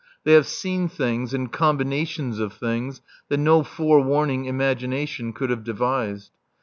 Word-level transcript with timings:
They 0.23 0.33
have 0.33 0.47
seen 0.47 0.87
things 0.89 1.31
and 1.31 1.51
combinations 1.51 2.39
of 2.39 2.53
things 2.53 3.01
that 3.29 3.37
no 3.37 3.61
forewarning 3.61 4.45
imagination 4.45 5.31
could 5.31 5.51
have 5.51 5.63
devised. 5.63 6.31